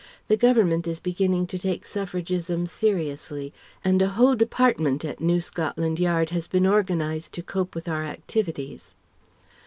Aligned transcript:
The 0.29 0.35
Government 0.35 0.87
is 0.87 0.97
beginning 0.99 1.45
to 1.45 1.59
take 1.59 1.85
Suffragism 1.85 2.65
seriously, 2.65 3.53
and 3.85 4.01
a 4.01 4.07
whole 4.07 4.33
department 4.33 5.05
at 5.05 5.21
New 5.21 5.39
Scotland 5.39 5.99
Yard 5.99 6.31
has 6.31 6.47
been 6.47 6.65
organized 6.65 7.33
to 7.35 7.43
cope 7.43 7.75
with 7.75 7.87
our 7.87 8.03
activities. 8.03 8.95